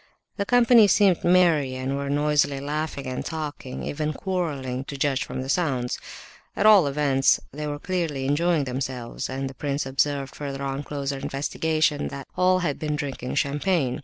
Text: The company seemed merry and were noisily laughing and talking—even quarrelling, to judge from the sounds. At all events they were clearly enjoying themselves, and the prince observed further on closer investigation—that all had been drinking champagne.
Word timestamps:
The 0.37 0.47
company 0.47 0.87
seemed 0.87 1.23
merry 1.23 1.75
and 1.75 1.95
were 1.95 2.09
noisily 2.09 2.59
laughing 2.59 3.05
and 3.05 3.23
talking—even 3.23 4.13
quarrelling, 4.13 4.83
to 4.85 4.97
judge 4.97 5.23
from 5.23 5.43
the 5.43 5.47
sounds. 5.47 5.99
At 6.55 6.65
all 6.65 6.87
events 6.87 7.39
they 7.51 7.67
were 7.67 7.77
clearly 7.77 8.25
enjoying 8.25 8.63
themselves, 8.63 9.29
and 9.29 9.47
the 9.47 9.53
prince 9.53 9.85
observed 9.85 10.33
further 10.33 10.63
on 10.63 10.81
closer 10.81 11.19
investigation—that 11.19 12.27
all 12.35 12.57
had 12.65 12.79
been 12.79 12.95
drinking 12.95 13.35
champagne. 13.35 13.99